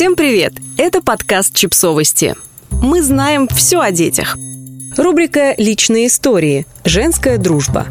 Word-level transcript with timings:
Всем 0.00 0.16
привет! 0.16 0.54
Это 0.78 1.02
подкаст 1.02 1.54
«Чипсовости». 1.54 2.34
Мы 2.70 3.02
знаем 3.02 3.46
все 3.48 3.80
о 3.80 3.90
детях. 3.90 4.38
Рубрика 4.96 5.54
«Личные 5.58 6.06
истории. 6.06 6.66
Женская 6.86 7.36
дружба». 7.36 7.86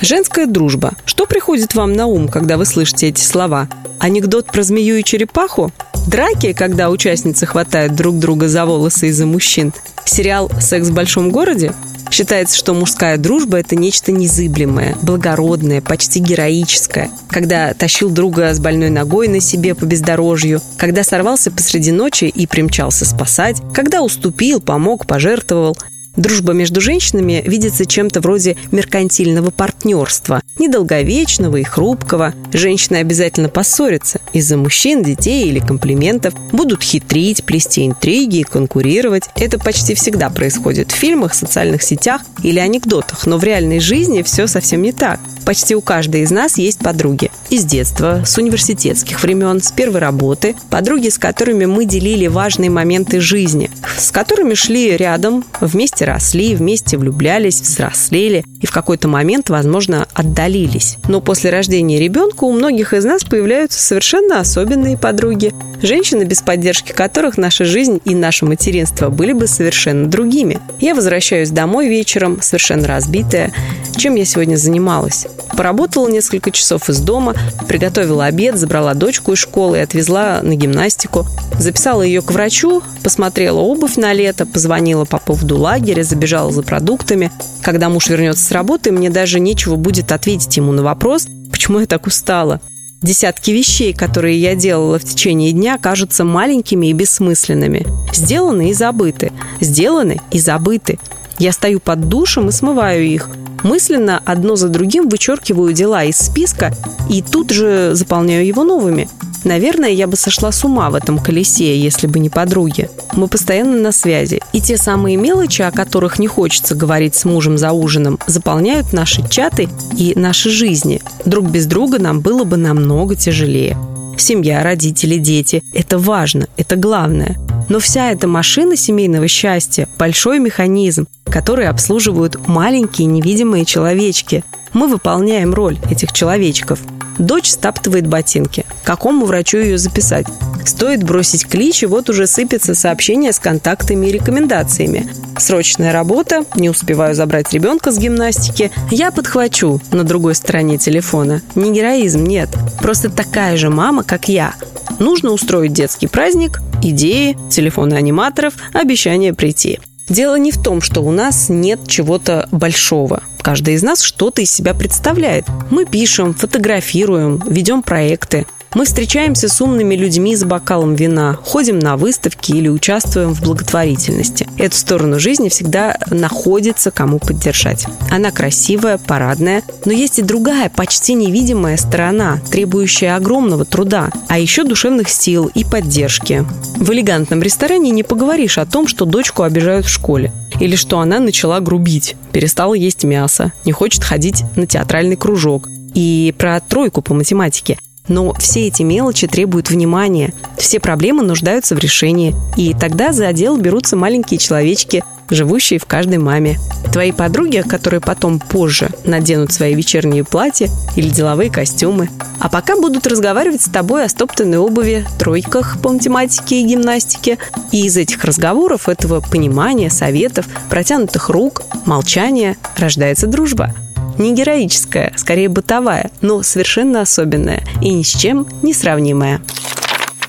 Женская 0.00 0.46
дружба. 0.46 0.92
Что 1.06 1.26
приходит 1.26 1.74
вам 1.74 1.92
на 1.94 2.06
ум, 2.06 2.28
когда 2.28 2.56
вы 2.56 2.66
слышите 2.66 3.08
эти 3.08 3.20
слова? 3.20 3.68
Анекдот 3.98 4.46
про 4.46 4.62
змею 4.62 4.96
и 4.96 5.02
черепаху? 5.02 5.72
Драки, 6.06 6.52
когда 6.52 6.88
участницы 6.88 7.46
хватают 7.46 7.96
друг 7.96 8.20
друга 8.20 8.46
за 8.46 8.64
волосы 8.64 9.08
из-за 9.08 9.26
мужчин? 9.26 9.72
Сериал 10.04 10.52
«Секс 10.60 10.86
в 10.86 10.94
большом 10.94 11.32
городе»? 11.32 11.74
Считается, 12.10 12.56
что 12.56 12.74
мужская 12.74 13.16
дружба– 13.18 13.58
это 13.60 13.76
нечто 13.76 14.12
незыблемое, 14.12 14.96
благородное, 15.02 15.80
почти 15.80 16.20
героическое. 16.20 17.10
Когда 17.28 17.72
тащил 17.74 18.10
друга 18.10 18.52
с 18.52 18.58
больной 18.58 18.90
ногой 18.90 19.28
на 19.28 19.40
себе 19.40 19.74
по 19.74 19.84
бездорожью, 19.84 20.60
когда 20.76 21.04
сорвался 21.04 21.50
посреди 21.50 21.92
ночи 21.92 22.24
и 22.24 22.46
примчался 22.46 23.04
спасать, 23.04 23.62
когда 23.72 24.02
уступил, 24.02 24.60
помог, 24.60 25.06
пожертвовал– 25.06 25.76
Дружба 26.16 26.52
между 26.52 26.80
женщинами 26.80 27.42
видится 27.46 27.86
чем-то 27.86 28.20
вроде 28.20 28.56
меркантильного 28.72 29.50
партнерства, 29.50 30.42
недолговечного 30.58 31.56
и 31.56 31.62
хрупкого. 31.62 32.34
Женщины 32.52 32.96
обязательно 32.96 33.48
поссорятся 33.48 34.20
из-за 34.32 34.56
мужчин, 34.56 35.02
детей 35.02 35.48
или 35.48 35.60
комплиментов, 35.60 36.34
будут 36.52 36.82
хитрить, 36.82 37.44
плести 37.44 37.86
интриги 37.86 38.38
и 38.38 38.44
конкурировать. 38.44 39.24
Это 39.36 39.58
почти 39.58 39.94
всегда 39.94 40.30
происходит 40.30 40.90
в 40.90 40.94
фильмах, 40.94 41.34
социальных 41.34 41.82
сетях 41.82 42.22
или 42.42 42.58
анекдотах, 42.58 43.26
но 43.26 43.38
в 43.38 43.44
реальной 43.44 43.80
жизни 43.80 44.22
все 44.22 44.46
совсем 44.46 44.82
не 44.82 44.92
так. 44.92 45.20
Почти 45.44 45.74
у 45.74 45.80
каждой 45.80 46.22
из 46.22 46.30
нас 46.30 46.58
есть 46.58 46.78
подруги. 46.78 47.30
Из 47.48 47.64
детства, 47.64 48.22
с 48.24 48.36
университетских 48.38 49.22
времен, 49.22 49.60
с 49.60 49.72
первой 49.72 50.00
работы. 50.00 50.54
Подруги, 50.70 51.08
с 51.08 51.18
которыми 51.18 51.64
мы 51.64 51.86
делили 51.86 52.26
важные 52.26 52.70
моменты 52.70 53.20
жизни. 53.20 53.70
С 53.98 54.10
которыми 54.10 54.54
шли 54.54 54.96
рядом, 54.96 55.44
вместе 55.60 55.99
росли, 56.04 56.54
вместе 56.54 56.96
влюблялись, 56.96 57.60
взрослели 57.60 58.44
и 58.60 58.66
в 58.66 58.72
какой-то 58.72 59.08
момент, 59.08 59.50
возможно, 59.50 60.06
отдалились. 60.14 60.98
Но 61.08 61.20
после 61.20 61.50
рождения 61.50 61.98
ребенка 61.98 62.44
у 62.44 62.52
многих 62.52 62.92
из 62.92 63.04
нас 63.04 63.24
появляются 63.24 63.80
совершенно 63.80 64.40
особенные 64.40 64.98
подруги. 64.98 65.52
Женщины, 65.82 66.24
без 66.24 66.42
поддержки 66.42 66.92
которых 66.92 67.38
наша 67.38 67.64
жизнь 67.64 68.00
и 68.04 68.14
наше 68.14 68.44
материнство 68.44 69.08
были 69.08 69.32
бы 69.32 69.46
совершенно 69.46 70.06
другими. 70.06 70.58
Я 70.78 70.94
возвращаюсь 70.94 71.50
домой 71.50 71.88
вечером, 71.88 72.42
совершенно 72.42 72.86
разбитая. 72.86 73.52
Чем 73.96 74.14
я 74.14 74.24
сегодня 74.24 74.56
занималась? 74.56 75.26
Поработала 75.56 76.08
несколько 76.08 76.50
часов 76.50 76.88
из 76.88 77.00
дома, 77.00 77.34
приготовила 77.68 78.26
обед, 78.26 78.56
забрала 78.56 78.94
дочку 78.94 79.32
из 79.32 79.38
школы 79.38 79.78
и 79.78 79.80
отвезла 79.80 80.40
на 80.42 80.54
гимнастику. 80.54 81.26
Записала 81.58 82.02
ее 82.02 82.22
к 82.22 82.30
врачу, 82.30 82.82
посмотрела 83.02 83.58
обувь 83.58 83.96
на 83.96 84.12
лето, 84.12 84.46
позвонила 84.46 85.04
по 85.04 85.18
поводу 85.18 85.58
лагеря, 85.58 85.89
забежала 86.02 86.52
за 86.52 86.62
продуктами. 86.62 87.32
Когда 87.62 87.88
муж 87.88 88.08
вернется 88.08 88.44
с 88.44 88.52
работы, 88.52 88.92
мне 88.92 89.10
даже 89.10 89.40
нечего 89.40 89.76
будет 89.76 90.12
ответить 90.12 90.56
ему 90.56 90.72
на 90.72 90.82
вопрос, 90.82 91.26
почему 91.50 91.80
я 91.80 91.86
так 91.86 92.06
устала. 92.06 92.60
Десятки 93.02 93.50
вещей, 93.50 93.94
которые 93.94 94.38
я 94.38 94.54
делала 94.54 94.98
в 94.98 95.04
течение 95.04 95.52
дня, 95.52 95.78
кажутся 95.78 96.24
маленькими 96.24 96.88
и 96.88 96.92
бессмысленными. 96.92 97.86
Сделаны 98.12 98.70
и 98.70 98.74
забыты. 98.74 99.32
Сделаны 99.60 100.20
и 100.30 100.38
забыты. 100.38 100.98
Я 101.38 101.52
стою 101.52 101.80
под 101.80 102.08
душем 102.08 102.50
и 102.50 102.52
смываю 102.52 103.04
их. 103.04 103.30
Мысленно 103.62 104.20
одно 104.24 104.56
за 104.56 104.68
другим 104.68 105.08
вычеркиваю 105.08 105.72
дела 105.72 106.04
из 106.04 106.16
списка 106.16 106.74
и 107.08 107.22
тут 107.22 107.50
же 107.50 107.90
заполняю 107.94 108.46
его 108.46 108.64
новыми. 108.64 109.08
Наверное, 109.44 109.90
я 109.90 110.06
бы 110.06 110.16
сошла 110.16 110.52
с 110.52 110.64
ума 110.64 110.90
в 110.90 110.94
этом 110.94 111.18
колесе, 111.18 111.78
если 111.78 112.06
бы 112.06 112.18
не 112.18 112.28
подруги. 112.28 112.90
Мы 113.14 113.28
постоянно 113.28 113.76
на 113.76 113.92
связи. 113.92 114.40
И 114.52 114.60
те 114.60 114.76
самые 114.76 115.16
мелочи, 115.16 115.62
о 115.62 115.72
которых 115.72 116.18
не 116.18 116.26
хочется 116.26 116.74
говорить 116.74 117.14
с 117.14 117.24
мужем 117.24 117.56
за 117.56 117.72
ужином, 117.72 118.18
заполняют 118.26 118.92
наши 118.92 119.26
чаты 119.28 119.68
и 119.96 120.12
наши 120.16 120.50
жизни. 120.50 121.00
Друг 121.24 121.50
без 121.50 121.66
друга 121.66 121.98
нам 121.98 122.20
было 122.20 122.44
бы 122.44 122.56
намного 122.56 123.16
тяжелее. 123.16 123.76
Семья, 124.18 124.62
родители, 124.62 125.16
дети– 125.16 125.62
это 125.72 125.98
важно, 125.98 126.46
это 126.58 126.76
главное. 126.76 127.38
Но 127.70 127.78
вся 127.80 128.10
эта 128.10 128.26
машина 128.26 128.76
семейного 128.76 129.28
счастья– 129.28 129.88
большой 129.98 130.38
механизм, 130.38 131.06
который 131.24 131.68
обслуживают 131.68 132.46
маленькие 132.46 133.06
невидимые 133.06 133.64
человечки. 133.64 134.44
Мы 134.74 134.88
выполняем 134.88 135.54
роль 135.54 135.78
этих 135.90 136.12
человечков. 136.12 136.80
Дочь 137.18 137.48
стаптывает 137.48 138.06
ботинки. 138.06 138.66
Какому 138.90 139.24
врачу 139.24 139.58
ее 139.58 139.78
записать? 139.78 140.26
Стоит 140.64 141.04
бросить 141.04 141.46
клич, 141.46 141.84
и 141.84 141.86
вот 141.86 142.10
уже 142.10 142.26
сыпется 142.26 142.74
сообщение 142.74 143.32
с 143.32 143.38
контактами 143.38 144.08
и 144.08 144.10
рекомендациями. 144.10 145.08
Срочная 145.38 145.92
работа, 145.92 146.44
не 146.56 146.68
успеваю 146.68 147.14
забрать 147.14 147.52
ребенка 147.52 147.92
с 147.92 147.98
гимнастики. 147.98 148.72
Я 148.90 149.12
подхвачу 149.12 149.80
на 149.92 150.02
другой 150.02 150.34
стороне 150.34 150.76
телефона. 150.76 151.40
Не 151.54 151.72
героизм, 151.72 152.24
нет. 152.24 152.48
Просто 152.82 153.10
такая 153.10 153.56
же 153.56 153.70
мама, 153.70 154.02
как 154.02 154.28
я. 154.28 154.54
Нужно 154.98 155.30
устроить 155.30 155.72
детский 155.72 156.08
праздник, 156.08 156.60
идеи, 156.82 157.38
телефоны 157.48 157.94
аниматоров, 157.94 158.54
обещание 158.72 159.32
прийти. 159.32 159.78
Дело 160.08 160.34
не 160.34 160.50
в 160.50 160.60
том, 160.60 160.80
что 160.80 161.02
у 161.02 161.12
нас 161.12 161.48
нет 161.48 161.86
чего-то 161.86 162.48
большого. 162.50 163.22
Каждый 163.40 163.74
из 163.74 163.84
нас 163.84 164.02
что-то 164.02 164.42
из 164.42 164.50
себя 164.50 164.74
представляет. 164.74 165.46
Мы 165.70 165.86
пишем, 165.86 166.34
фотографируем, 166.34 167.40
ведем 167.46 167.84
проекты. 167.84 168.46
Мы 168.72 168.84
встречаемся 168.84 169.48
с 169.48 169.60
умными 169.60 169.96
людьми 169.96 170.36
за 170.36 170.46
бокалом 170.46 170.94
вина, 170.94 171.36
ходим 171.44 171.80
на 171.80 171.96
выставки 171.96 172.52
или 172.52 172.68
участвуем 172.68 173.34
в 173.34 173.42
благотворительности. 173.42 174.46
Эту 174.58 174.76
сторону 174.76 175.18
жизни 175.18 175.48
всегда 175.48 175.98
находится 176.08 176.92
кому 176.92 177.18
поддержать. 177.18 177.86
Она 178.12 178.30
красивая, 178.30 178.96
парадная, 178.98 179.64
но 179.84 179.92
есть 179.92 180.20
и 180.20 180.22
другая, 180.22 180.70
почти 180.70 181.14
невидимая 181.14 181.76
сторона, 181.76 182.40
требующая 182.48 183.16
огромного 183.16 183.64
труда, 183.64 184.10
а 184.28 184.38
еще 184.38 184.62
душевных 184.62 185.08
сил 185.08 185.50
и 185.52 185.64
поддержки. 185.64 186.46
В 186.76 186.92
элегантном 186.92 187.42
ресторане 187.42 187.90
не 187.90 188.04
поговоришь 188.04 188.56
о 188.56 188.66
том, 188.66 188.86
что 188.86 189.04
дочку 189.04 189.42
обижают 189.42 189.86
в 189.86 189.90
школе 189.90 190.32
или 190.60 190.76
что 190.76 191.00
она 191.00 191.18
начала 191.18 191.58
грубить, 191.58 192.14
перестала 192.30 192.74
есть 192.74 193.02
мясо, 193.02 193.52
не 193.64 193.72
хочет 193.72 194.04
ходить 194.04 194.44
на 194.54 194.66
театральный 194.66 195.16
кружок, 195.16 195.68
и 195.94 196.32
про 196.38 196.60
тройку 196.60 197.02
по 197.02 197.14
математике. 197.14 197.76
Но 198.10 198.34
все 198.34 198.66
эти 198.66 198.82
мелочи 198.82 199.28
требуют 199.28 199.70
внимания. 199.70 200.34
Все 200.58 200.80
проблемы 200.80 201.22
нуждаются 201.22 201.76
в 201.76 201.78
решении. 201.78 202.34
И 202.56 202.74
тогда 202.74 203.12
за 203.12 203.32
дело 203.32 203.56
берутся 203.56 203.96
маленькие 203.96 204.38
человечки, 204.38 205.04
живущие 205.30 205.78
в 205.78 205.86
каждой 205.86 206.18
маме. 206.18 206.58
Твои 206.92 207.12
подруги, 207.12 207.62
которые 207.66 208.00
потом 208.00 208.40
позже 208.40 208.90
наденут 209.04 209.52
свои 209.52 209.74
вечерние 209.74 210.24
платья 210.24 210.68
или 210.96 211.08
деловые 211.08 211.50
костюмы. 211.50 212.10
А 212.40 212.48
пока 212.48 212.74
будут 212.74 213.06
разговаривать 213.06 213.62
с 213.62 213.70
тобой 213.70 214.04
о 214.04 214.08
стоптанной 214.08 214.58
обуви, 214.58 215.06
тройках 215.20 215.80
по 215.80 215.90
математике 215.90 216.60
и 216.60 216.64
гимнастике. 216.64 217.38
И 217.70 217.86
из 217.86 217.96
этих 217.96 218.24
разговоров, 218.24 218.88
этого 218.88 219.20
понимания, 219.20 219.88
советов, 219.88 220.46
протянутых 220.68 221.28
рук, 221.28 221.62
молчания 221.86 222.56
рождается 222.76 223.28
дружба– 223.28 223.72
не 224.18 224.34
героическая, 224.34 225.12
скорее 225.16 225.48
бытовая, 225.48 226.10
но 226.20 226.42
совершенно 226.42 227.02
особенная 227.02 227.62
и 227.80 227.92
ни 227.92 228.02
с 228.02 228.08
чем 228.08 228.46
не 228.62 228.74
сравнимая. 228.74 229.40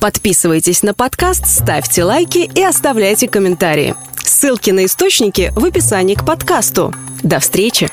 Подписывайтесь 0.00 0.82
на 0.82 0.94
подкаст, 0.94 1.46
ставьте 1.46 2.04
лайки 2.04 2.50
и 2.54 2.62
оставляйте 2.62 3.28
комментарии. 3.28 3.94
Ссылки 4.22 4.70
на 4.70 4.84
источники 4.84 5.52
в 5.56 5.64
описании 5.64 6.14
к 6.14 6.24
подкасту. 6.24 6.94
До 7.22 7.40
встречи! 7.40 7.88